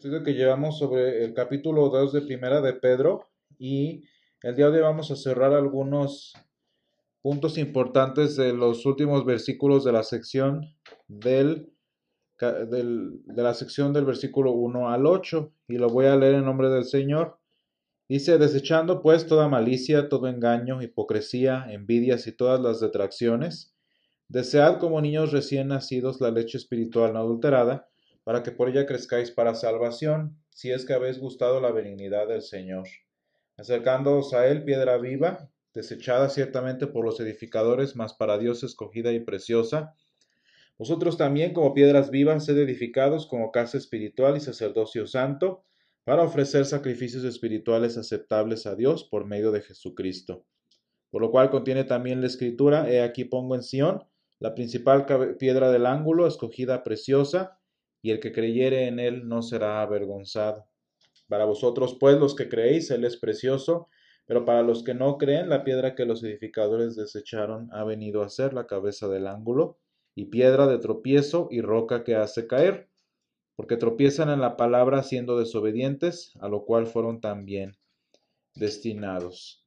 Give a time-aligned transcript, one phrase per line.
[0.00, 4.04] estudio que llevamos sobre el capítulo 2 de Primera de Pedro y
[4.42, 6.32] el día de hoy vamos a cerrar algunos
[7.20, 10.74] puntos importantes de los últimos versículos de la sección
[11.06, 11.74] del,
[12.40, 16.70] de la sección del versículo 1 al 8 y lo voy a leer en nombre
[16.70, 17.38] del Señor.
[18.08, 23.76] Dice, desechando pues toda malicia, todo engaño, hipocresía, envidias y todas las detracciones,
[24.28, 27.89] desead como niños recién nacidos la leche espiritual no adulterada,
[28.24, 32.42] para que por ella crezcáis para salvación, si es que habéis gustado la benignidad del
[32.42, 32.88] Señor.
[33.56, 39.20] Acercándoos a él, piedra viva, desechada ciertamente por los edificadores, mas para Dios escogida y
[39.20, 39.94] preciosa.
[40.78, 45.64] Vosotros también, como piedras vivas, sed edificados como casa espiritual y sacerdocio santo,
[46.04, 50.46] para ofrecer sacrificios espirituales aceptables a Dios por medio de Jesucristo.
[51.10, 54.04] Por lo cual contiene también la escritura, he aquí pongo en Sión
[54.38, 55.04] la principal
[55.38, 57.59] piedra del ángulo, escogida preciosa,
[58.02, 60.66] y el que creyere en él no será avergonzado.
[61.28, 63.88] Para vosotros, pues, los que creéis, él es precioso,
[64.26, 68.28] pero para los que no creen, la piedra que los edificadores desecharon ha venido a
[68.28, 69.78] ser la cabeza del ángulo,
[70.14, 72.90] y piedra de tropiezo y roca que hace caer,
[73.56, 77.76] porque tropiezan en la palabra siendo desobedientes, a lo cual fueron también
[78.54, 79.66] destinados.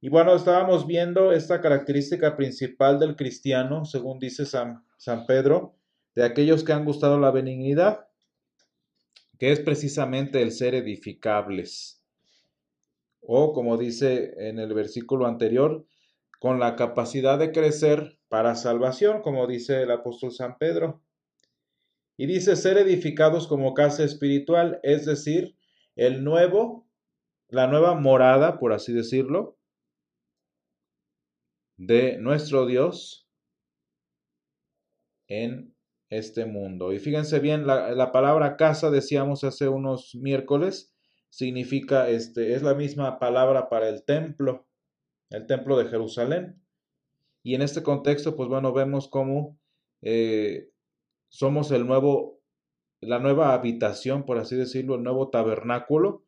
[0.00, 5.76] Y bueno, estábamos viendo esta característica principal del cristiano, según dice San, San Pedro,
[6.14, 8.08] de aquellos que han gustado la benignidad,
[9.38, 12.04] que es precisamente el ser edificables.
[13.20, 15.86] O como dice en el versículo anterior,
[16.38, 21.02] con la capacidad de crecer para salvación, como dice el apóstol San Pedro.
[22.16, 25.56] Y dice ser edificados como casa espiritual, es decir,
[25.96, 26.88] el nuevo,
[27.48, 29.56] la nueva morada, por así decirlo,
[31.76, 33.28] de nuestro Dios
[35.28, 35.71] en
[36.12, 36.92] este mundo.
[36.92, 40.94] Y fíjense bien, la, palabra casa, decíamos hace unos miércoles,
[41.30, 44.66] significa, este, es la misma palabra para el templo,
[45.30, 46.62] el templo de Jerusalén.
[47.42, 49.58] Y en este contexto, pues bueno, vemos cómo
[50.02, 50.68] eh,
[51.30, 52.42] somos el nuevo,
[53.00, 56.26] la nueva habitación, por así decirlo, el nuevo tabernáculo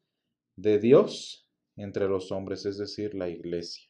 [0.57, 1.47] de Dios
[1.77, 3.87] entre los hombres, es decir, la iglesia.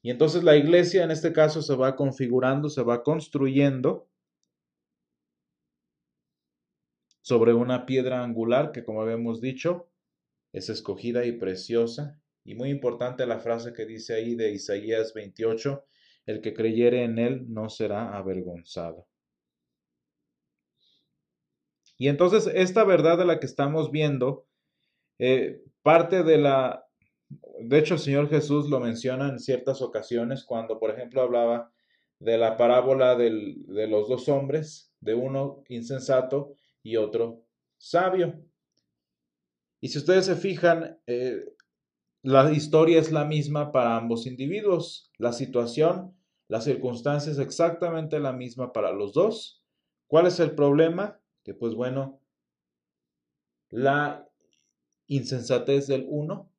[0.00, 4.09] Y entonces la iglesia en este caso se va configurando, se va construyendo
[7.30, 9.88] sobre una piedra angular que, como habíamos dicho,
[10.52, 12.20] es escogida y preciosa.
[12.42, 15.84] Y muy importante la frase que dice ahí de Isaías 28,
[16.26, 19.06] el que creyere en él no será avergonzado.
[21.98, 24.48] Y entonces esta verdad de la que estamos viendo,
[25.20, 26.84] eh, parte de la...
[27.60, 31.70] De hecho, el Señor Jesús lo menciona en ciertas ocasiones cuando, por ejemplo, hablaba
[32.18, 37.44] de la parábola de los dos hombres, de uno insensato y otro
[37.78, 38.42] sabio.
[39.80, 41.54] Y si ustedes se fijan, eh,
[42.22, 45.10] la historia es la misma para ambos individuos.
[45.16, 46.14] La situación,
[46.48, 49.64] la circunstancia es exactamente la misma para los dos.
[50.06, 51.20] ¿Cuál es el problema?
[51.42, 52.20] Que pues bueno,
[53.70, 54.28] la
[55.06, 56.52] insensatez del uno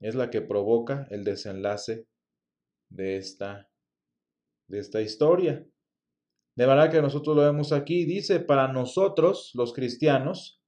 [0.00, 2.06] es la que provoca el desenlace
[2.88, 3.68] de esta,
[4.68, 5.66] de esta historia.
[6.60, 10.62] De manera que nosotros lo vemos aquí, dice, para nosotros, los cristianos,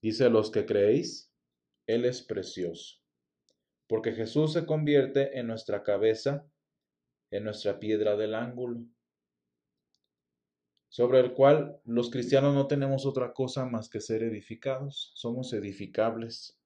[0.00, 1.30] dice los que creéis,
[1.86, 3.02] Él es precioso,
[3.86, 6.50] porque Jesús se convierte en nuestra cabeza,
[7.30, 8.80] en nuestra piedra del ángulo,
[10.88, 16.58] sobre el cual los cristianos no tenemos otra cosa más que ser edificados, somos edificables.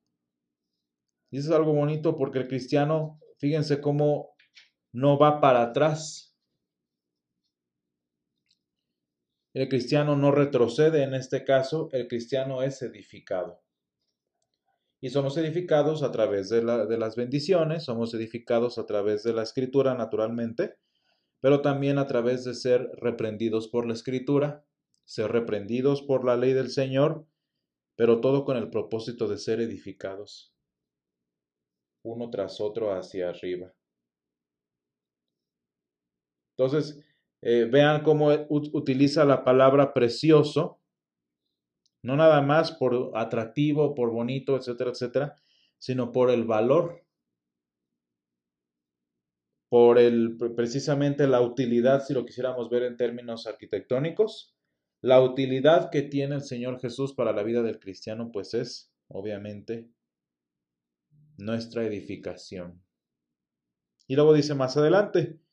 [1.32, 4.36] Y eso es algo bonito porque el cristiano, fíjense cómo
[4.92, 6.33] no va para atrás,
[9.54, 13.62] El cristiano no retrocede, en este caso, el cristiano es edificado.
[15.00, 19.94] Y somos edificados a través de, las bendiciones, somos edificados a través de la escritura,
[19.94, 20.76] naturalmente,
[21.40, 24.66] pero también a través de ser reprendidos por la escritura,
[25.04, 27.24] ser reprendidos por la ley del Señor,
[27.94, 30.52] pero todo con el propósito de ser edificados,
[32.02, 33.72] uno tras otro hacia arriba.
[36.56, 37.04] Entonces,
[37.46, 40.80] eh, vean cómo utiliza la palabra precioso,
[42.02, 45.42] no nada más por atractivo, por bonito, etcétera, etcétera,
[45.78, 47.04] sino por el valor,
[49.68, 54.56] por el, precisamente la utilidad, si lo quisiéramos ver en términos arquitectónicos,
[55.02, 59.90] la utilidad que tiene el Señor Jesús para la vida del cristiano, pues es, obviamente,
[61.36, 62.82] nuestra edificación.
[64.06, 65.43] Y luego dice más adelante,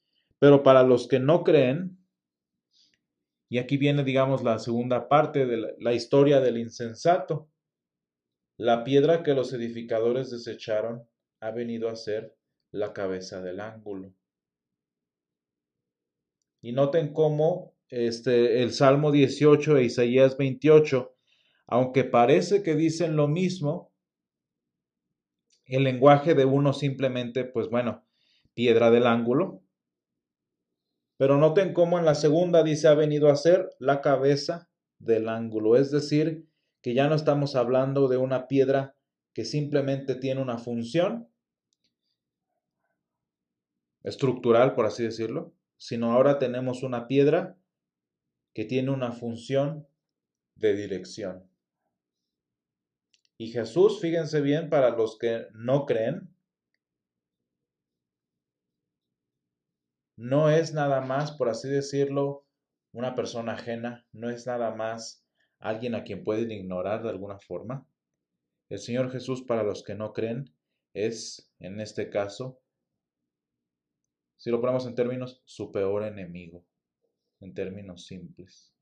[0.41, 1.99] pero para los que no creen,
[3.47, 7.51] Y aquí viene, digamos, la segunda parte de la, historia del insensato.
[8.57, 11.05] La piedra que los edificadores desecharon
[11.41, 12.33] ha venido a ser
[12.71, 14.13] la cabeza del ángulo.
[16.61, 21.13] Y noten cómo este, el Salmo 18 e Isaías 28,
[21.67, 23.93] aunque parece que dicen lo mismo,
[25.65, 28.07] el lenguaje de uno simplemente, pues bueno,
[28.53, 29.61] piedra del ángulo.
[31.21, 35.75] Pero noten cómo en la segunda dice ha venido a ser la cabeza del ángulo,
[35.75, 36.47] es decir,
[36.81, 38.95] que ya no estamos hablando de una piedra
[39.31, 41.29] que simplemente tiene una función
[44.01, 47.55] estructural, por así decirlo, sino ahora tenemos una piedra
[48.55, 49.87] que tiene una función
[50.55, 51.47] de dirección.
[53.37, 56.30] Y Jesús, fíjense bien, para los que no creen,
[60.21, 62.45] no es nada más, por así decirlo,
[62.91, 65.25] una persona ajena, no es nada más
[65.57, 67.87] alguien a quien pueden ignorar de alguna forma.
[68.69, 70.53] El Señor Jesús, para los que no creen,
[70.93, 72.61] es, en este caso,
[74.37, 76.67] si lo ponemos en términos, su peor enemigo,
[77.39, 78.75] en términos simples.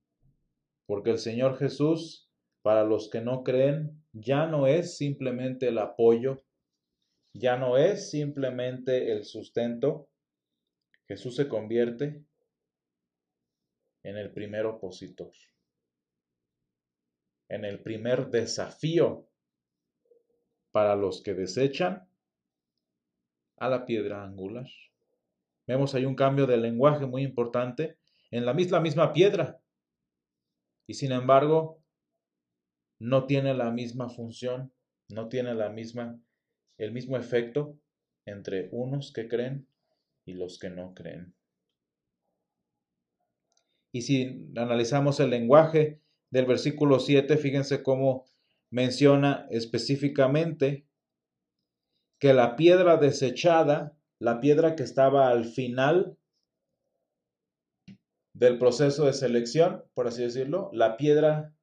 [0.87, 2.29] Porque el Señor Jesús,
[2.61, 6.43] para los que no creen, ya no es simplemente el apoyo,
[7.33, 10.08] ya no es simplemente el sustento.
[11.09, 12.23] Jesús se convierte
[14.03, 15.31] en el primer opositor,
[17.49, 19.27] en el primer desafío
[20.69, 22.07] para los que desechan
[23.57, 24.67] a la piedra angular.
[25.65, 27.97] Vemos ahí un cambio de lenguaje muy importante
[28.29, 29.59] en la misma, misma piedra.
[30.85, 31.81] Y sin embargo,
[32.99, 34.71] no tiene la misma función,
[35.07, 36.21] no tiene la misma,
[36.77, 37.79] el mismo efecto
[38.25, 39.68] entre unos que creen
[40.29, 41.33] y los que no creen.
[43.91, 48.25] Y si analizamos el lenguaje del versículo 7, fíjense cómo
[48.69, 50.85] menciona específicamente
[52.19, 56.17] que la piedra desechada la piedra que estaba al final
[58.33, 61.53] del proceso de selección, por así decirlo, la piedra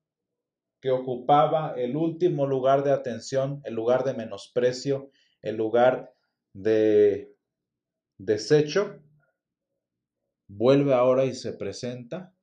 [0.81, 5.11] que ocupaba el último lugar de atención, el lugar de menosprecio,
[5.43, 6.13] el lugar
[6.55, 7.36] de
[8.19, 9.03] desecho,
[10.49, 12.35] vuelve ahora y se presenta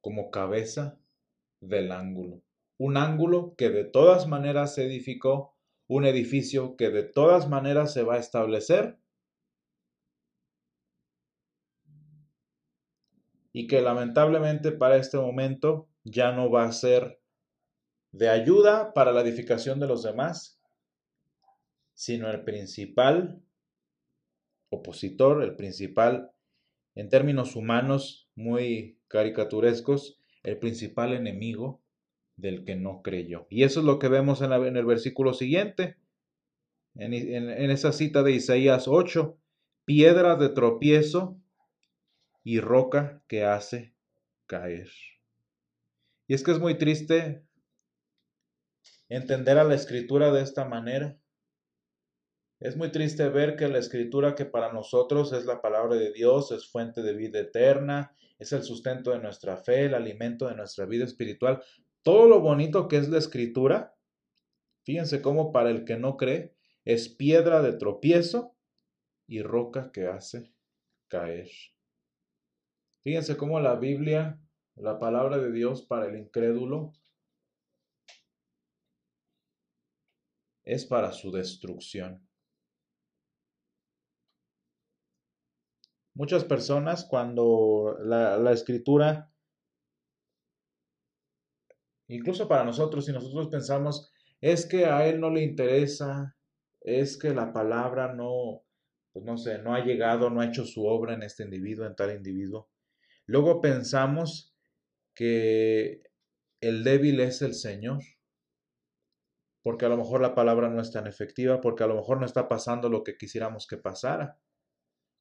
[0.00, 0.98] como cabeza
[1.60, 2.42] del ángulo.
[2.78, 5.58] Un ángulo que de todas maneras se edificó
[5.88, 8.98] un edificio que de todas maneras se va a establecer
[13.52, 17.20] y que lamentablemente para este momento ya no va a ser
[18.12, 20.57] de ayuda para la edificación de los demás,
[21.98, 23.42] sino el principal
[24.70, 26.30] opositor, el principal,
[26.94, 31.82] en términos humanos muy caricaturescos, el principal enemigo
[32.36, 33.48] del que no creyó.
[33.50, 35.96] Y eso es lo que vemos en, el versículo siguiente,
[36.94, 39.36] en, en esa cita de Isaías 8,
[39.84, 41.36] piedra de tropiezo
[42.44, 43.92] y roca que hace
[44.46, 44.88] caer.
[46.28, 47.42] Y es que es muy triste
[49.08, 51.18] entender a la escritura de esta manera.
[52.60, 56.50] Es muy triste ver que la escritura que para nosotros es la palabra de Dios,
[56.50, 60.84] es fuente de vida eterna, es el sustento de nuestra fe, el alimento de nuestra
[60.84, 61.62] vida espiritual,
[62.02, 63.94] todo lo bonito que es la escritura,
[64.82, 68.56] fíjense cómo para el que no cree, es piedra de tropiezo
[69.28, 70.52] y roca que hace
[71.06, 71.50] caer.
[73.04, 74.40] Fíjense cómo la Biblia,
[74.74, 76.92] la palabra de Dios para el incrédulo,
[80.64, 82.27] es para su destrucción.
[86.18, 89.32] Muchas personas cuando la, la escritura
[92.08, 94.10] Incluso para nosotros, si nosotros pensamos,
[94.40, 96.34] es que a él no le interesa,
[96.80, 98.62] es que la palabra no,
[99.12, 101.94] pues no sé, no ha llegado, no ha hecho su obra en este individuo, en
[101.94, 102.70] tal individuo.
[103.26, 104.56] Luego pensamos
[105.14, 106.02] que
[106.62, 108.02] el débil es el Señor,
[109.62, 112.24] porque a lo mejor la palabra no es tan efectiva, porque a lo mejor no
[112.24, 114.38] está pasando lo que quisiéramos que pasara.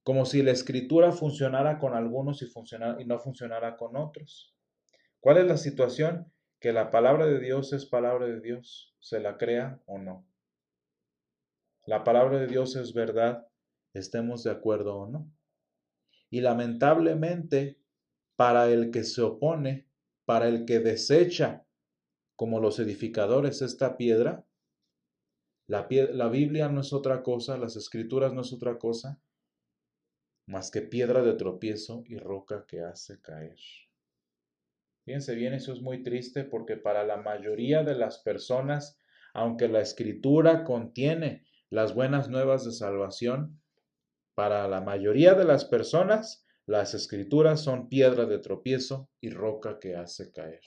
[0.07, 4.55] Como si la escritura funcionara con algunos y, funcionara, y no funcionara con otros.
[5.19, 6.31] ¿Cuál es la situación?
[6.59, 10.25] que la palabra de Dios es palabra de Dios, se la crea o no.
[11.85, 13.47] La palabra de Dios es verdad,
[13.93, 15.31] estemos de acuerdo o no.
[16.29, 17.79] Y lamentablemente,
[18.35, 19.87] para el que se opone,
[20.25, 21.65] para el que desecha,
[22.35, 24.45] como los edificadores, esta piedra,
[25.67, 29.21] la, la Biblia no es otra cosa, las escrituras no es otra cosa
[30.47, 33.57] más que piedra de tropiezo y roca que hace caer.
[35.05, 38.99] Fíjense bien, eso es muy triste porque para la mayoría de las personas,
[39.33, 43.61] aunque la escritura contiene las buenas nuevas de salvación,
[44.35, 49.95] para la mayoría de las personas, las escrituras son piedra de tropiezo y roca que
[49.95, 50.61] hace caer.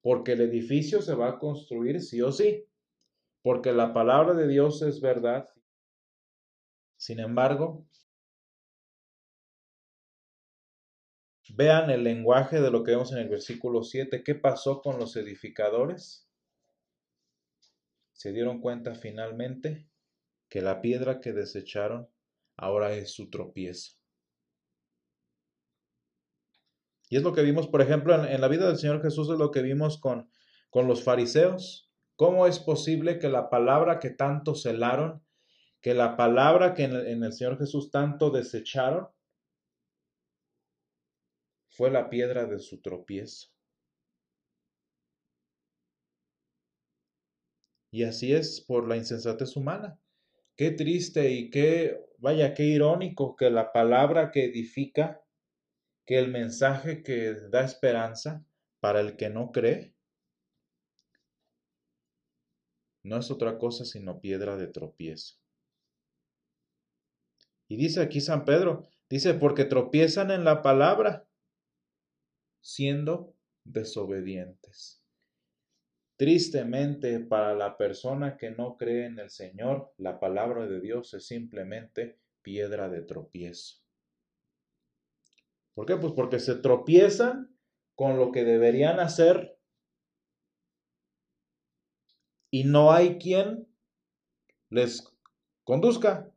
[0.00, 2.66] Porque el edificio se va a construir sí o sí,
[3.42, 5.46] porque la palabra de Dios es verdad.
[6.96, 7.86] Sin embargo,
[11.54, 14.22] vean el lenguaje de lo que vemos en el versículo 7.
[14.24, 16.28] ¿Qué pasó con los edificadores?
[18.12, 19.88] Se dieron cuenta finalmente
[20.48, 22.08] que la piedra que desecharon
[22.56, 23.92] ahora es su tropiezo.
[27.08, 29.52] Y es lo que vimos, por ejemplo, en, la vida del Señor Jesús, es lo
[29.52, 30.28] que vimos con,
[30.70, 31.92] con los fariseos.
[32.16, 35.22] ¿Cómo es posible que la palabra que tanto celaron,
[35.80, 39.08] que la palabra que en el Señor Jesús tanto desecharon,
[41.76, 43.48] fue la piedra de su tropiezo?
[47.90, 49.98] Y así es por la insensatez humana.
[50.56, 55.22] Qué triste y qué, vaya, qué irónico que la palabra que edifica,
[56.06, 58.44] que el mensaje que da esperanza
[58.80, 59.94] para el que no cree,
[63.02, 65.36] no es otra cosa sino piedra de tropiezo.
[67.68, 71.25] Y dice aquí San Pedro, dice, porque tropiezan en la palabra,
[72.66, 73.32] siendo
[73.62, 75.00] desobedientes.
[76.16, 81.28] Tristemente, para la persona que no cree en el Señor, la palabra de Dios es
[81.28, 83.76] simplemente piedra de tropiezo.
[85.74, 85.96] ¿Por qué?
[85.96, 87.56] Pues porque se tropiezan
[87.94, 89.56] con lo que deberían hacer
[92.50, 93.68] y no hay quien
[94.70, 95.16] les
[95.62, 96.32] conduzca,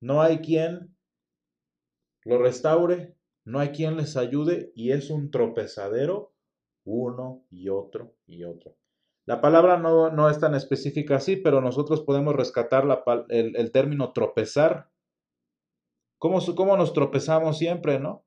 [0.00, 0.96] no hay quien
[2.22, 3.14] lo restaure,
[3.44, 6.34] no hay quien les ayude y es un tropezadero
[6.84, 8.76] uno y otro y otro.
[9.26, 12.84] La palabra no, es tan específica así, pero nosotros podemos rescatar
[13.28, 14.90] el, término tropezar.
[16.18, 18.26] ¿Cómo, ¿Cómo nos tropezamos siempre, no?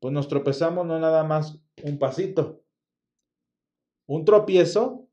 [0.00, 2.62] Pues nos tropezamos no nada más un pasito.
[4.06, 5.08] Un tropiezo,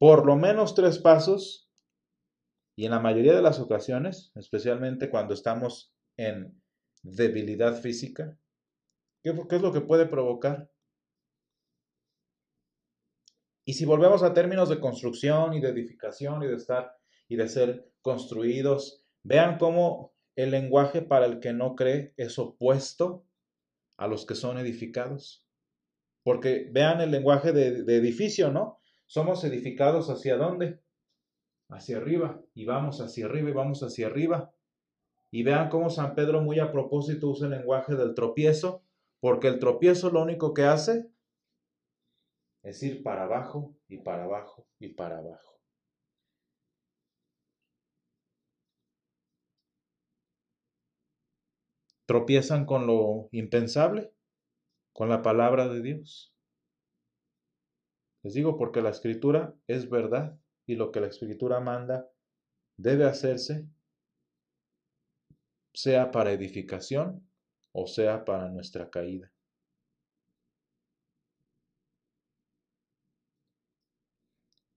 [0.00, 1.70] por lo menos tres pasos,
[2.76, 6.59] y en la mayoría de las ocasiones, especialmente cuando estamos en
[7.02, 8.36] debilidad física,
[9.22, 10.70] ¿qué, es lo que puede provocar?
[13.64, 16.96] Y si volvemos a términos de construcción y de edificación y de estar
[17.28, 23.24] y de ser construidos, vean cómo el lenguaje para el que no cree es opuesto
[23.96, 25.46] a los que son edificados.
[26.22, 28.80] Porque vean el lenguaje de, de edificio, ¿no?
[29.06, 30.80] Somos edificados hacia dónde?
[31.68, 32.42] Hacia arriba.
[32.54, 34.52] Y vamos hacia arriba y vamos hacia arriba.
[35.32, 38.82] Y vean cómo San Pedro muy a propósito usa el lenguaje del tropiezo,
[39.20, 41.10] porque el tropiezo lo único que hace
[42.62, 45.60] es ir para abajo y para abajo y para abajo.
[52.06, 54.12] Tropiezan con lo impensable,
[54.92, 56.34] con la palabra de Dios.
[58.22, 62.10] Les digo porque la escritura es verdad y lo que la escritura manda
[62.76, 63.68] debe hacerse,
[65.82, 67.26] sea para edificación
[67.72, 69.32] o sea para nuestra caída.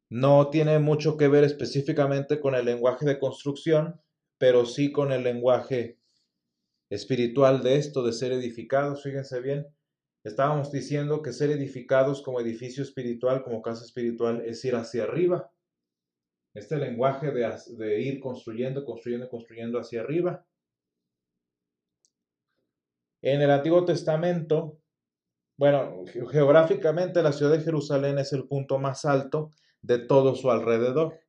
[0.10, 4.00] No tiene mucho que ver específicamente con el lenguaje de construcción,
[4.38, 5.98] pero sí con el lenguaje
[6.92, 9.02] espiritual de esto, de ser edificados.
[9.02, 9.66] Fíjense bien,
[10.24, 15.52] estábamos diciendo que ser edificados como edificio espiritual, como casa espiritual, es ir hacia arriba.
[16.54, 20.46] Este lenguaje de, de ir construyendo, construyendo, construyendo hacia arriba.
[23.24, 24.82] En el Antiguo Testamento,
[25.56, 29.52] bueno, geográficamente la ciudad de Jerusalén es el punto más alto
[29.82, 31.22] de todo su alrededor.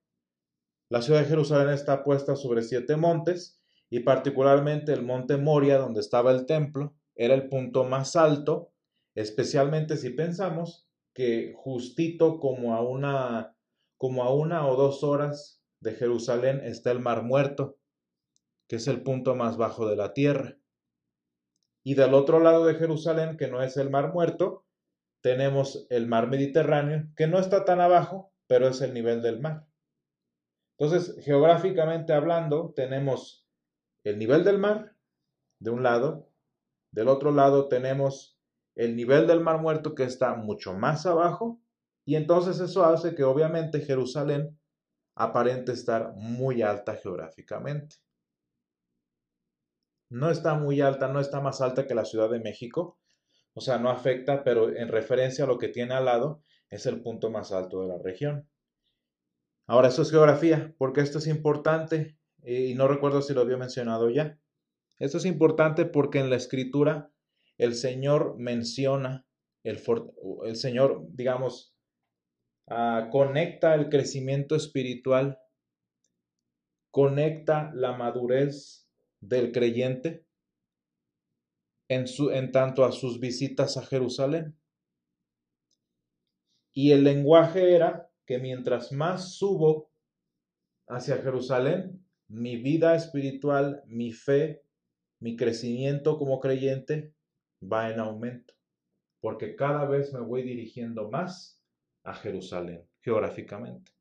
[0.88, 6.00] La ciudad de Jerusalén está puesta sobre siete montes y particularmente el monte Moria, donde
[6.00, 8.72] estaba el templo, era el punto más alto,
[9.14, 13.56] especialmente si pensamos que justito como a una,
[13.98, 17.78] como a una o dos horas de Jerusalén está el Mar Muerto,
[18.66, 20.58] que es el punto más bajo de la tierra.
[21.84, 24.64] Y del otro lado de Jerusalén, que no es el Mar Muerto,
[25.22, 29.66] tenemos el Mar Mediterráneo, que no está tan abajo, pero es el nivel del mar.
[30.78, 33.46] Entonces, geográficamente hablando, tenemos
[34.02, 34.96] el nivel del mar
[35.60, 36.28] de un lado,
[36.90, 38.38] del otro lado tenemos
[38.76, 41.60] el nivel del mar muerto que está mucho más abajo,
[42.04, 44.58] y entonces eso hace que obviamente Jerusalén
[45.16, 47.96] aparente estar muy alta geográficamente.
[50.14, 53.00] No está muy alta, no está más alta que la Ciudad de México.
[53.52, 56.40] O sea, no afecta, pero en referencia a lo que tiene al lado,
[56.70, 58.48] es el punto más alto de la región.
[59.66, 64.08] Ahora, eso es geografía, porque esto es importante y no recuerdo si lo había mencionado
[64.08, 64.38] ya.
[65.00, 67.10] Esto es importante porque en la escritura
[67.58, 69.26] el Señor menciona,
[69.64, 69.82] el,
[70.44, 71.74] el Señor, digamos,
[72.68, 75.40] ah, conecta el crecimiento espiritual,
[76.92, 78.83] conecta la madurez
[79.28, 80.24] del creyente
[81.88, 84.56] en, su, en tanto a sus visitas a Jerusalén.
[86.72, 89.90] Y el lenguaje era que mientras más subo
[90.88, 94.62] hacia Jerusalén, mi vida espiritual, mi fe,
[95.20, 97.14] mi crecimiento como creyente
[97.62, 98.54] va en aumento,
[99.20, 101.62] porque cada vez me voy dirigiendo más
[102.02, 103.92] a Jerusalén, geográficamente.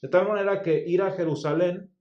[0.00, 1.91] De tal manera que ir a Jerusalén,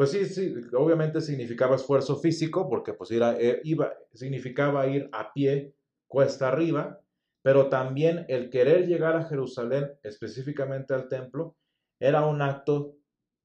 [0.00, 5.74] pues sí, sí obviamente significaba esfuerzo físico, porque pues eh, iba, significaba ir a pie
[6.08, 7.02] cuesta arriba,
[7.42, 11.54] pero también el querer llegar a Jerusalén, específicamente al templo,
[12.00, 12.96] era un acto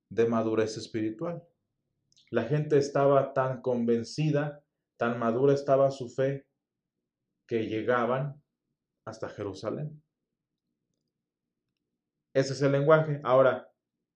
[0.09, 1.43] de madurez espiritual.
[2.31, 4.63] La gente estaba tan convencida,
[4.97, 6.47] tan madura estaba su fe,
[7.49, 8.41] que llegaban
[9.05, 10.01] hasta Jerusalén.
[12.33, 13.19] Ese es el lenguaje.
[13.25, 13.69] Ahora,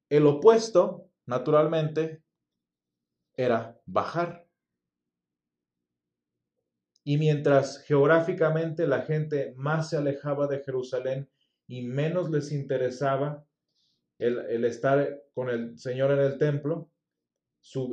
[0.09, 2.23] el opuesto, naturalmente,
[3.39, 4.45] era bajar.
[7.05, 11.29] Y mientras geográficamente la gente más se alejaba de Jerusalén
[11.65, 13.45] y menos les interesaba
[14.17, 16.91] el, estar con el Señor en el templo,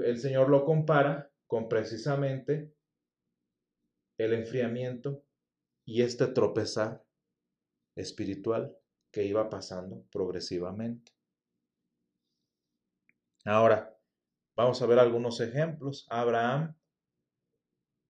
[0.05, 2.75] el Señor lo compara con precisamente
[4.19, 5.23] el enfriamiento
[5.85, 7.05] y este tropezar
[7.95, 8.77] espiritual
[9.13, 11.13] que iba pasando progresivamente.
[13.45, 13.96] Ahora,
[14.57, 16.07] vamos a ver algunos ejemplos.
[16.11, 16.75] Abraham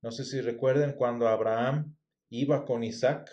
[0.06, 1.96] no sé si recuerden cuando Abraham
[2.30, 3.28] iba con Isaac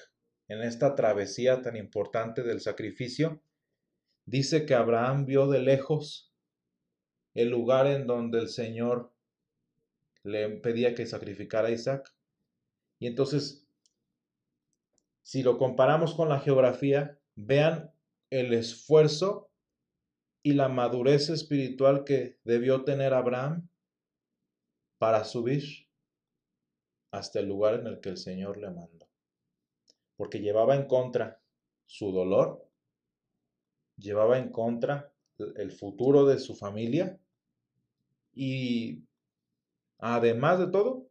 [0.47, 3.43] en esta travesía tan importante del sacrificio.
[4.25, 6.33] Dice que Abraham vio de lejos
[7.35, 9.13] el lugar en donde el Señor
[10.23, 12.11] le pedía que sacrificara a Isaac.
[12.97, 13.67] Y entonces,
[15.21, 17.93] si lo comparamos con la geografía, vean
[18.31, 19.51] el esfuerzo
[20.43, 23.69] y la madurez espiritual que debió tener Abraham
[24.97, 25.63] para subir
[27.11, 29.07] hasta el lugar en el que el Señor le mandó.
[30.17, 31.41] Porque llevaba en contra
[31.85, 32.69] su dolor,
[33.97, 37.19] llevaba en contra el futuro de su familia
[38.33, 39.03] y
[39.99, 41.09] además de todo,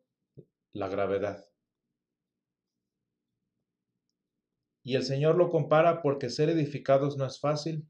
[0.72, 1.48] la gravedad.
[4.84, 7.86] Y el Señor lo compara porque ser edificados no es fácil,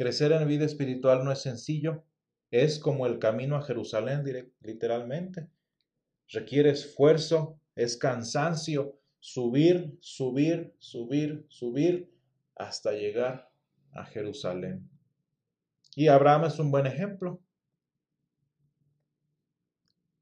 [0.00, 2.04] crecer en vida espiritual no es sencillo,
[2.50, 4.24] es como el camino a Jerusalén
[4.62, 5.50] literalmente
[6.30, 12.10] requiere esfuerzo, es cansancio, subir, subir, subir, subir
[12.56, 13.50] hasta llegar
[13.92, 14.88] a Jerusalén.
[15.94, 17.42] Y Abraham es un buen ejemplo.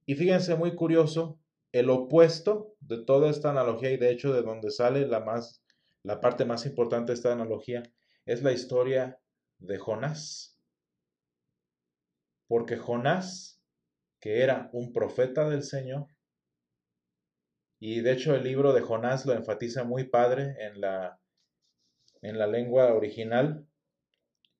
[0.06, 1.38] Y fíjense muy curioso,
[1.70, 5.62] el opuesto de toda esta analogía y de hecho de donde sale la más
[6.02, 7.84] la parte más importante de esta analogía
[8.26, 9.20] es la historia
[9.58, 10.58] de Jonás.
[12.46, 13.58] Porque Jonás
[14.20, 16.06] que era un profeta del Señor.
[17.80, 21.20] Y de hecho el libro de Jonás lo enfatiza muy padre en la,
[22.22, 23.66] en la lengua original.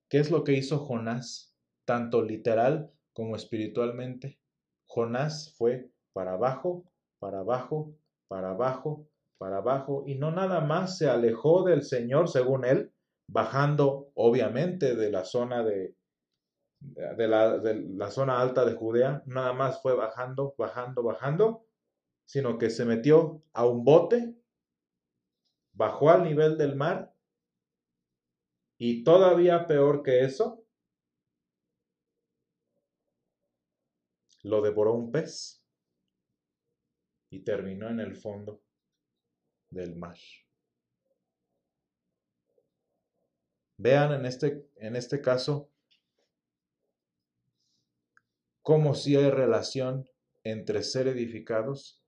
[0.09, 4.39] ¿Qué es lo que hizo Jonás, tanto literal como espiritualmente?
[4.87, 6.85] Jonás fue para abajo,
[7.19, 7.95] para abajo,
[8.29, 12.93] para abajo, para abajo, y no nada más se alejó del Señor, según él,
[13.29, 15.95] bajando obviamente de la zona de,
[16.81, 21.67] de la, zona alta de Judea, nada más fue bajando, bajando, bajando,
[22.25, 24.35] sino que se metió a un bote,
[25.73, 27.13] bajó al nivel del mar
[28.79, 30.65] y todavía peor que eso,
[34.43, 35.63] lo devoró un pez
[37.31, 38.63] y terminó en el fondo
[39.71, 40.17] del mar.
[43.79, 45.71] Vean en este, en este caso
[48.61, 50.09] cómo si hay relación
[50.43, 52.03] entre ser edificados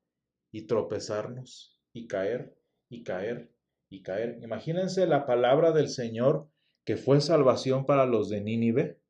[0.50, 2.56] y tropezarnos y caer
[2.88, 3.52] y caer
[3.88, 4.40] y caer.
[4.42, 6.50] Imagínense la palabra del Señor
[6.84, 9.00] que fue salvación para los de Nínive.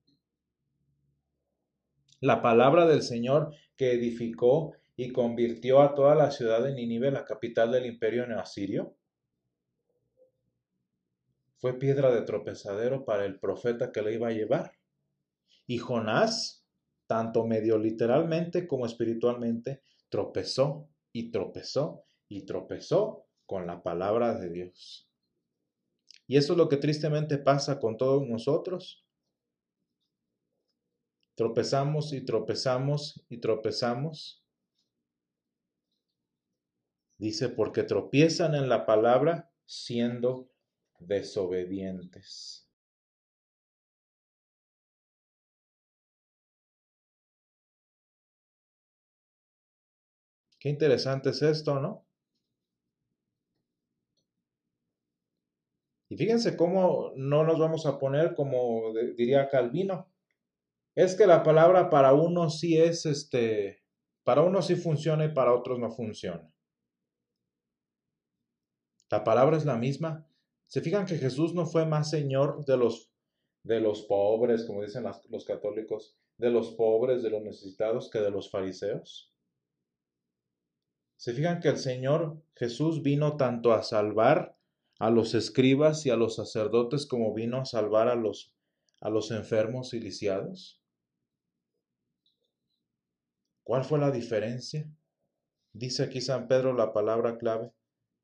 [2.21, 7.25] La palabra del Señor que edificó y convirtió a toda la ciudad de Nínive, la
[7.25, 8.97] capital del imperio neoasirio.
[11.61, 14.73] Fue piedra de tropezadero para el profeta que le iba a llevar.
[15.67, 16.61] Y Jonás
[17.11, 25.11] tanto medio literalmente como espiritualmente, tropezó y tropezó y tropezó con la palabra de Dios.
[26.29, 29.05] Y eso es lo que tristemente pasa con todos nosotros.
[31.35, 34.47] Tropezamos y tropezamos y tropezamos.
[37.19, 40.49] Dice, porque tropiezan en la palabra siendo
[41.01, 42.69] desobedientes.
[50.61, 52.07] Qué interesante es esto, ¿no?
[56.11, 60.13] Y fíjense cómo no nos vamos a poner como diría Calvino.
[60.95, 63.83] Es que la palabra para uno sí es este,
[64.25, 66.53] para uno sí funciona y para otros no funciona.
[69.11, 70.30] La palabra es la misma.
[70.71, 73.11] Se fijan que Jesús no fue más Señor de los,
[73.65, 78.31] de los pobres, como dicen los católicos, de los pobres, de los necesitados, que de
[78.31, 79.35] los fariseos.
[81.17, 84.57] Se fijan que el Señor Jesús vino tanto a salvar
[85.01, 88.55] a los escribas y a los sacerdotes como vino a salvar a los,
[89.01, 90.81] a los enfermos y lisiados.
[93.65, 94.89] ¿Cuál fue la diferencia?
[95.73, 97.73] Dice aquí San Pedro la palabra clave,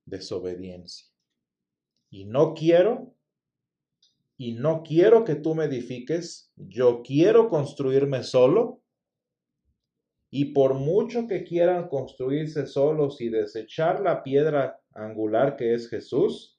[0.05, 1.16] desobediencia.
[2.11, 3.15] Y no quiero,
[4.37, 8.83] y no quiero que tú me edifiques, yo quiero construirme solo
[10.31, 16.59] y por mucho que quieran construirse solos y desechar la piedra angular que es Jesús,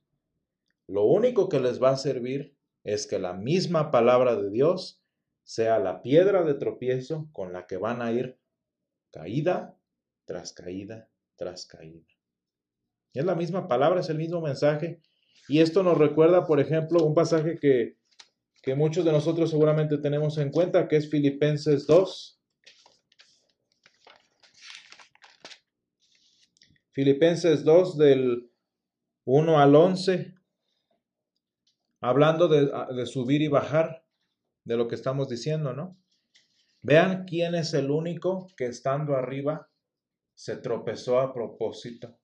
[0.87, 5.03] lo único que les va a servir es que la misma palabra de Dios
[5.43, 8.39] sea la piedra de tropiezo con la que van a ir
[9.11, 9.77] caída
[10.25, 12.05] tras caída tras caída.
[13.13, 15.01] Es la misma palabra, es el mismo mensaje.
[15.47, 17.97] Y esto nos recuerda, por ejemplo, un pasaje que,
[18.61, 22.37] que muchos de nosotros seguramente tenemos en cuenta, que es Filipenses 2,
[26.91, 28.51] Filipenses 2 del
[29.25, 30.33] 1 al 11,
[32.01, 34.03] hablando de, de, subir y bajar,
[34.63, 35.97] de lo que estamos diciendo, ¿no?
[36.81, 39.69] Vean quién es el único que estando arriba
[40.33, 42.17] se tropezó a propósito.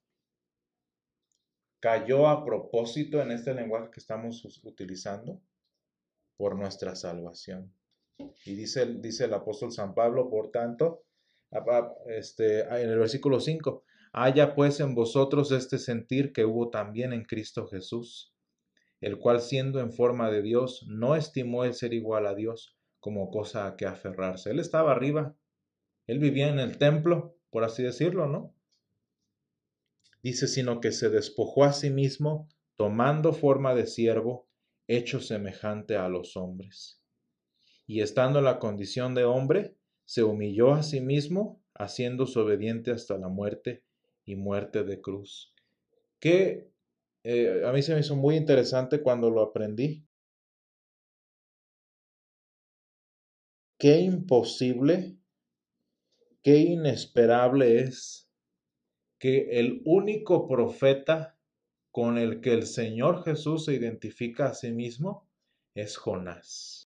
[1.84, 5.42] Cayó a propósito en este lenguaje que estamos utilizando
[6.38, 7.74] por nuestra salvación.
[8.46, 11.04] Y dice, dice el apóstol San Pablo, por tanto,
[12.08, 17.26] este, en el versículo 5, Haya pues en vosotros este sentir que hubo también en
[17.26, 18.34] Cristo Jesús,
[19.02, 23.30] el cual siendo en forma de Dios, no estimó el ser igual a Dios como
[23.30, 24.52] cosa a que aferrarse.
[24.52, 25.36] Él estaba arriba,
[26.08, 28.56] él vivía en el templo, por así decirlo, ¿no?
[30.24, 34.48] Dice, sino que se despojó a sí mismo, tomando forma de siervo,
[34.88, 37.02] hecho semejante a los hombres.
[37.86, 43.18] Y estando en la condición de hombre, se humilló a sí mismo, haciéndose obediente hasta
[43.18, 43.84] la muerte
[44.24, 45.54] y muerte de cruz.
[46.20, 46.70] Que
[47.24, 50.06] eh, a mí se me hizo muy interesante cuando lo aprendí.
[53.78, 55.18] Qué imposible,
[56.42, 58.23] qué inesperable es
[59.24, 61.40] que el único profeta
[61.92, 65.30] con el que el Señor Jesús se identifica a sí mismo
[65.76, 66.90] es Jonás.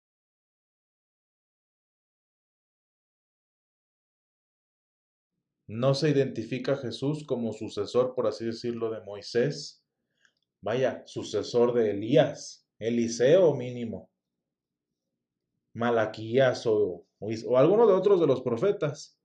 [5.68, 9.84] No se identifica Jesús como sucesor, por así decirlo, de Moisés.
[10.60, 14.10] Vaya, sucesor de Elías, Eliseo mínimo,
[15.74, 19.16] Malaquías o, o, alguno de otros de los profetas.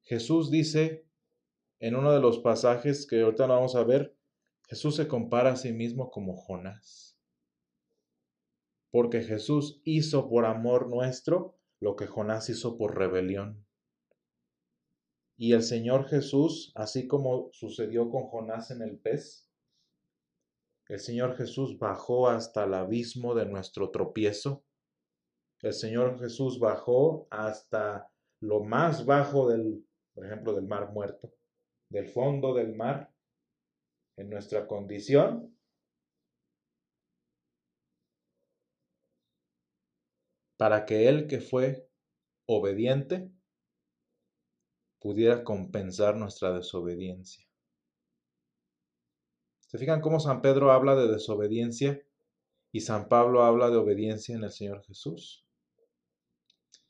[0.00, 1.05] Jesús dice
[1.78, 4.16] en uno de los pasajes que ahorita vamos a ver,
[4.68, 7.18] Jesús se compara a sí mismo como Jonás.
[8.90, 13.66] Porque Jesús hizo por amor nuestro lo que Jonás hizo por rebelión.
[15.36, 19.46] Y el Señor Jesús, así como sucedió con Jonás en el pez,
[20.88, 24.64] el Señor Jesús bajó hasta el abismo de nuestro tropiezo.
[25.60, 28.08] El Señor Jesús bajó hasta
[28.40, 29.84] lo más bajo del,
[30.14, 31.32] por ejemplo, del mar muerto,
[31.88, 33.12] del fondo del mar,
[34.16, 35.56] en nuestra condición.
[40.56, 41.88] Para que Él que fue
[42.46, 43.30] obediente
[45.00, 47.46] pudiera compensar nuestra desobediencia.
[49.60, 52.02] ¿Se fijan cómo San Pedro habla de desobediencia
[52.72, 55.46] y San Pablo habla de obediencia en el Señor Jesús?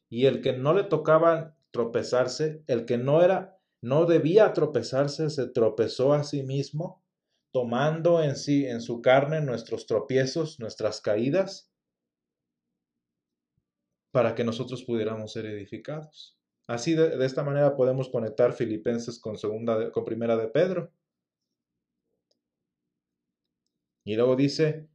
[0.09, 5.49] Y el que no le tocaba tropezarse, el que no era, no debía tropezarse, se
[5.49, 7.05] tropezó a sí mismo,
[7.53, 11.73] tomando en sí, en su carne, nuestros tropiezos, nuestras caídas,
[14.11, 16.37] para que nosotros pudiéramos ser edificados.
[16.67, 20.93] Así de, esta manera podemos conectar Filipenses con segunda con primera de Pedro.
[24.05, 24.89] Y luego dice,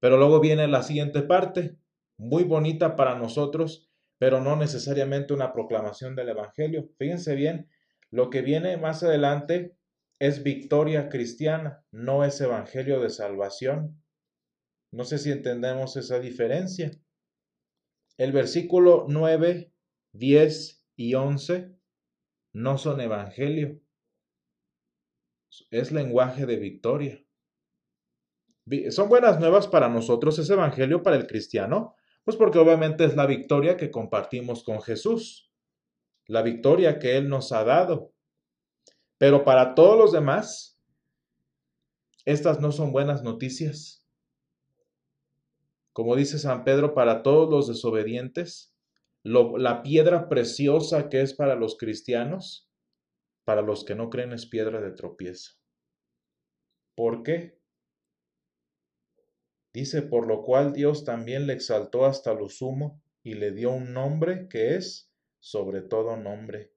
[0.00, 1.76] pero luego viene la siguiente parte,
[2.16, 3.89] muy bonita para nosotros,
[4.20, 6.90] pero no necesariamente una proclamación del Evangelio.
[6.98, 7.70] Fíjense bien,
[8.10, 9.78] lo que viene más adelante
[10.18, 14.04] es victoria cristiana, no es Evangelio de salvación.
[14.92, 16.90] No sé si entendemos esa diferencia.
[18.18, 19.72] El versículo 9,
[20.12, 21.74] 10 y 11
[22.52, 23.80] no son Evangelio,
[25.70, 27.24] es lenguaje de victoria.
[28.90, 31.96] ¿Son buenas nuevas para nosotros ese Evangelio para el cristiano?
[32.24, 35.50] Pues porque obviamente es la victoria que compartimos con Jesús,
[36.26, 38.12] la victoria que Él nos ha dado.
[39.18, 40.80] Pero para todos los demás,
[42.24, 44.06] estas no son buenas noticias.
[45.92, 48.74] Como dice San Pedro, para todos los desobedientes,
[49.22, 52.70] la piedra preciosa que es para los cristianos,
[53.44, 55.54] para los que no creen es piedra de tropiezo.
[56.94, 57.59] ¿Por qué?
[59.72, 63.92] Dice, por lo cual Dios también le exaltó hasta lo sumo y le dio un
[63.92, 66.72] nombre que es sobre todo nombre,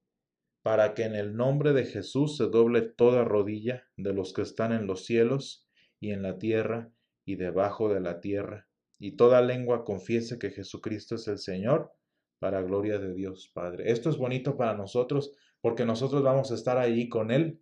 [0.62, 4.72] para que en el nombre de Jesús se doble toda rodilla de los que están
[4.72, 5.68] en los cielos
[6.00, 6.92] y en la tierra
[7.26, 8.68] y debajo de la tierra,
[9.00, 11.92] y toda lengua confiese que Jesucristo es el Señor,
[12.40, 13.90] para gloria de Dios Padre.
[13.90, 17.62] Esto es bonito para nosotros porque nosotros vamos a estar ahí con Él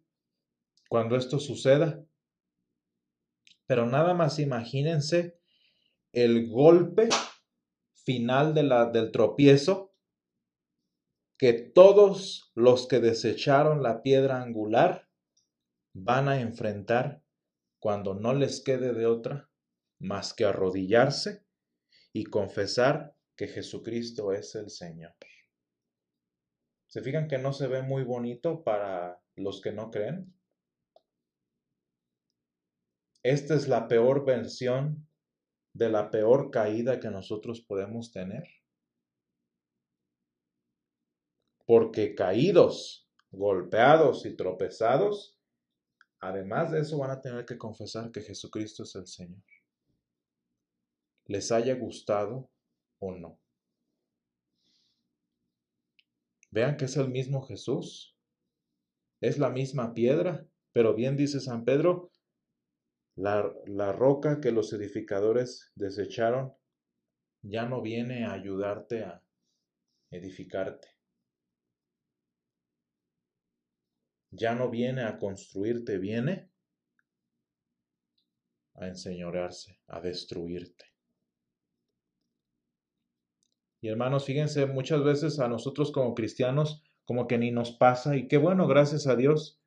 [0.89, 2.04] cuando esto suceda.
[3.71, 5.39] Pero nada más imagínense
[6.12, 7.07] el golpe
[8.03, 9.95] final de la, del tropiezo
[11.38, 15.07] que todos los que desecharon la piedra angular
[15.93, 17.23] van a enfrentar
[17.79, 19.49] cuando no les quede de otra
[19.99, 21.45] más que arrodillarse
[22.12, 25.15] y confesar que Jesucristo es el Señor.
[26.88, 30.36] ¿Se fijan que no se ve muy bonito para los que no creen?
[33.23, 35.07] Esta es la peor versión
[35.73, 38.47] de la peor caída que nosotros podemos tener.
[41.65, 45.38] Porque caídos, golpeados y tropezados,
[46.19, 49.43] además de eso van a tener que confesar que Jesucristo es el Señor.
[51.25, 52.49] Les haya gustado
[52.99, 53.39] o no.
[56.49, 58.17] Vean que es el mismo Jesús.
[59.21, 62.11] Es la misma piedra, pero bien dice San Pedro,
[63.15, 66.54] la, roca que los edificadores desecharon
[67.41, 69.24] ya no viene a ayudarte a
[70.12, 70.88] edificarte.
[74.32, 76.50] Ya no viene a construirte, viene
[78.76, 80.86] a enseñorearse, a destruirte.
[83.82, 88.28] Y hermanos, fíjense, muchas veces a nosotros como cristianos como que ni nos pasa y
[88.28, 89.61] qué bueno, gracias a Dios,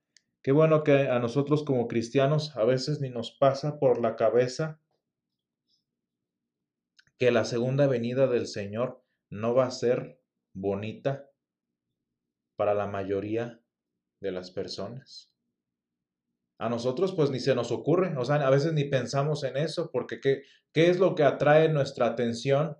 [0.44, 4.78] Qué bueno que a nosotros como cristianos a veces ni nos pasa por la cabeza
[7.16, 10.20] que la segunda venida del Señor no va a ser
[10.52, 11.30] bonita
[12.57, 13.62] para la mayoría
[14.20, 15.33] de las personas.
[16.59, 19.90] A nosotros pues ni se nos ocurre, o sea, a veces ni pensamos en eso,
[19.90, 20.42] porque ¿qué,
[20.74, 22.76] qué es lo que atrae nuestra atención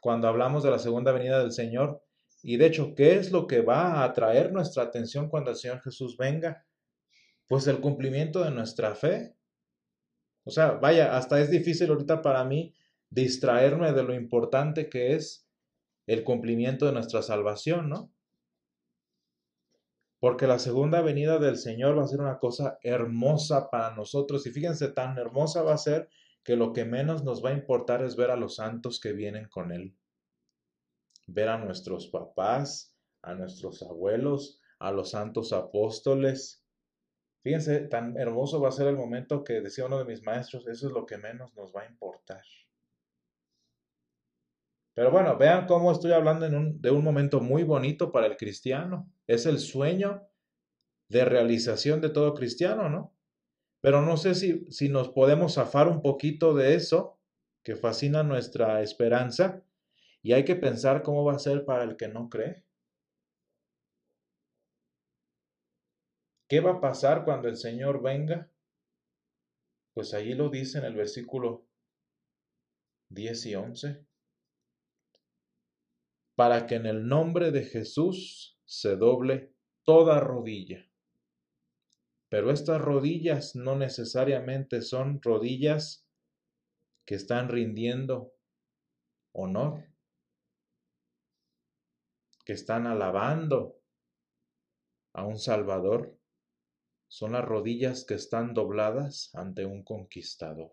[0.00, 2.04] cuando hablamos de la segunda venida del Señor?
[2.44, 5.80] Y de hecho, ¿qué es lo que va a atraer nuestra atención cuando el Señor
[5.80, 6.64] Jesús venga?
[7.52, 9.36] Pues el cumplimiento de nuestra fe.
[10.42, 12.72] O sea, vaya, hasta es difícil ahorita para mí
[13.10, 15.46] distraerme de lo importante que es
[16.06, 18.10] el cumplimiento de nuestra salvación, ¿no?
[20.18, 24.46] Porque la segunda venida del Señor va a ser una cosa hermosa para nosotros.
[24.46, 26.08] Y fíjense, tan hermosa va a ser
[26.42, 29.50] que lo que menos nos va a importar es ver a los santos que vienen
[29.50, 29.94] con Él.
[31.26, 36.61] Ver a nuestros papás, a nuestros abuelos, a los santos apóstoles,
[37.42, 40.86] Fíjense, tan hermoso va a ser el momento que decía uno de mis maestros, eso
[40.86, 42.42] es lo que menos nos va a importar.
[44.94, 49.10] Pero bueno, vean cómo estoy hablando de un momento muy bonito para el cristiano.
[49.26, 50.28] Es el sueño
[51.08, 53.14] de realización de todo cristiano, ¿no?
[53.80, 57.18] Pero no sé si, si nos podemos zafar un poquito de eso
[57.62, 59.62] que fascina nuestra esperanza
[60.22, 62.64] y hay que pensar cómo va a ser para el que no cree.
[66.52, 68.52] ¿Qué va a pasar cuando el Señor venga?
[69.94, 71.66] Pues allí lo dice en el versículo
[73.08, 74.06] 10 y 11.
[76.34, 80.86] Para que en el nombre de Jesús se doble toda rodilla.
[82.28, 86.06] Pero estas rodillas no necesariamente son rodillas
[87.06, 88.34] que están rindiendo
[89.32, 89.86] honor,
[92.44, 93.80] que están alabando
[95.14, 96.18] a un Salvador
[97.12, 100.72] son las rodillas que están dobladas ante un conquistador.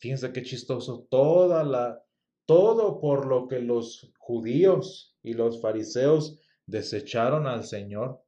[0.00, 2.04] Fíjense qué chistoso, toda la,
[2.44, 8.20] todo por lo que los judíos y los fariseos desecharon al Señor,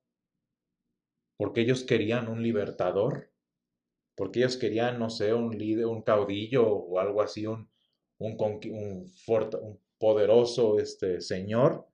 [1.37, 3.33] porque ellos querían un libertador,
[4.15, 7.69] porque ellos querían, no sé, un un caudillo o algo así, un,
[8.19, 11.89] un, un, un poderoso este, Señor,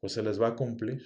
[0.00, 1.02] pues se les va a cumplir.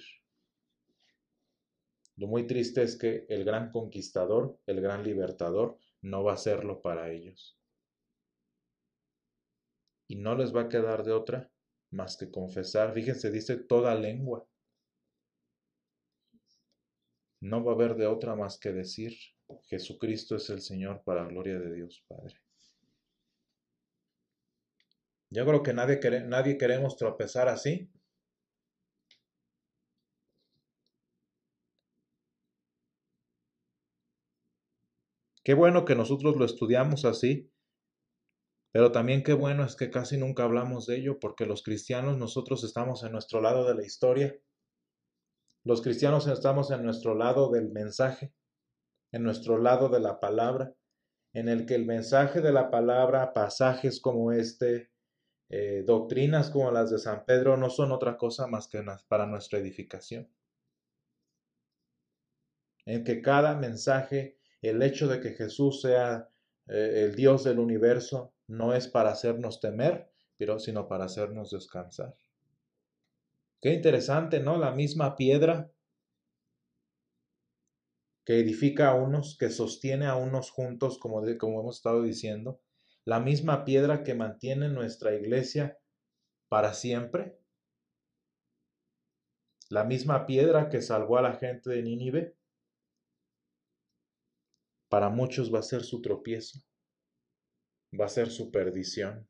[2.17, 6.81] Lo muy triste es que el gran conquistador, el gran libertador, no va a serlo
[6.81, 7.57] para ellos.
[10.07, 11.51] Y no les va a quedar de otra
[11.91, 12.93] más que confesar.
[12.93, 14.47] Fíjense, dice toda lengua.
[17.39, 19.15] No va a haber de otra más que decir,
[19.65, 22.35] Jesucristo es el Señor para gloria de Dios Padre.
[25.29, 27.91] Yo creo que nadie, nadie queremos tropezar así.
[35.47, 37.49] Qué bueno que nosotros lo estudiamos así,
[38.73, 42.65] pero también qué bueno es que casi nunca hablamos de ello porque los cristianos nosotros
[42.65, 44.37] estamos en nuestro lado de la historia.
[45.63, 48.33] Los cristianos estamos en nuestro lado del mensaje,
[49.13, 50.75] en nuestro lado de la palabra,
[51.31, 54.91] en el que el mensaje de la palabra, pasajes como este,
[55.49, 59.59] eh, doctrinas como las de San Pedro no son otra cosa más que para nuestra
[59.59, 60.29] edificación.
[62.85, 66.29] En que cada mensaje, el hecho de que Jesús sea
[66.67, 72.15] eh, el Dios del universo, no es para hacernos temer, pero sino para hacernos descansar.
[73.61, 74.57] Qué interesante, ¿no?
[74.57, 75.71] La misma piedra
[78.25, 82.59] que edifica a unos, que sostiene a unos juntos, como, como hemos estado diciendo,
[83.05, 85.79] la misma piedra que mantiene nuestra iglesia
[86.49, 87.37] para siempre,
[89.69, 92.35] la misma piedra que salvó a la gente de Nínive,
[94.89, 96.59] para muchos va a ser su tropiezo,
[97.99, 99.27] va a ser su perdición,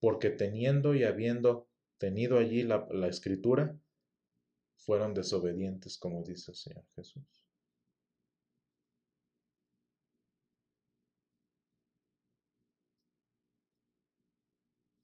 [0.00, 3.78] porque teniendo y habiendo tenido allí la, escritura,
[4.76, 7.24] fueron desobedientes, como dice el Señor Jesús.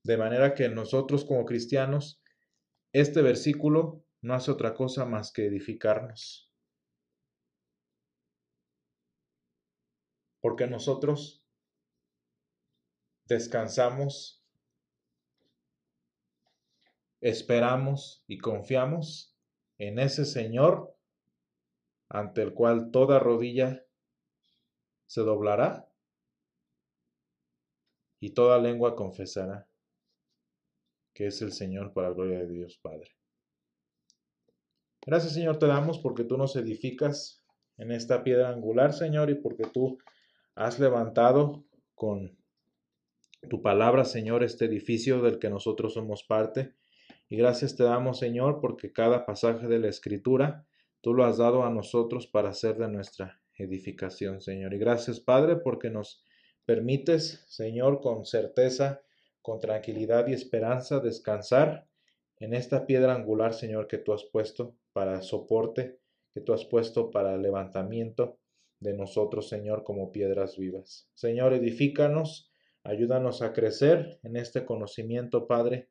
[0.05, 2.22] De manera que nosotros como cristianos,
[2.92, 6.50] este versículo no hace otra cosa más que edificarnos.
[10.40, 11.44] Porque nosotros
[13.26, 14.44] descansamos,
[17.20, 19.37] esperamos y confiamos
[19.79, 20.96] en ese Señor
[22.09, 23.85] ante el cual toda rodilla
[25.07, 25.88] se doblará
[28.18, 29.68] y toda lengua confesará
[31.14, 33.11] que es el Señor para la gloria de Dios Padre.
[35.07, 37.44] Gracias Señor te damos porque tú nos edificas
[37.76, 39.98] en esta piedra angular, Señor, y porque tú
[40.61, 42.37] has levantado con
[43.49, 46.75] tu palabra, Señor, este edificio del que nosotros somos parte.
[47.31, 50.66] Y gracias te damos, Señor, porque cada pasaje de la Escritura
[51.01, 54.75] tú lo has dado a nosotros para hacer de nuestra edificación, Señor.
[54.75, 56.27] Y gracias, Padre, porque nos
[56.66, 59.01] permites, Señor, con certeza
[59.40, 61.88] con tranquilidad y esperanza descansar
[62.37, 66.01] en esta piedra angular, Señor, que tú has puesto para soporte,
[66.35, 68.38] que tú has puesto para levantamiento
[68.81, 71.09] de nosotros, Señor, como piedras vivas.
[71.14, 72.51] Señor, edifícanos,
[72.83, 75.90] ayúdanos a crecer en este conocimiento, Padre,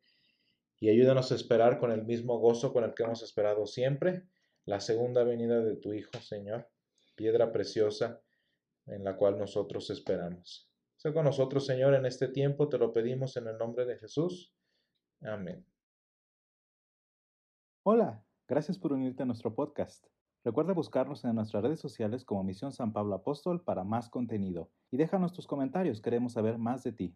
[0.80, 4.24] y ayúdanos a esperar con el mismo gozo con el que hemos esperado siempre
[4.66, 6.70] la segunda venida de tu Hijo, Señor,
[7.16, 8.22] piedra preciosa
[8.86, 10.70] en la cual nosotros esperamos.
[10.96, 14.54] Sé con nosotros, Señor, en este tiempo, te lo pedimos en el nombre de Jesús.
[15.22, 15.66] Amén.
[17.84, 20.06] Hola, gracias por unirte a nuestro podcast.
[20.46, 24.96] Recuerda buscarnos en nuestras redes sociales como Misión San Pablo Apóstol para más contenido y
[24.96, 27.16] déjanos tus comentarios, queremos saber más de ti.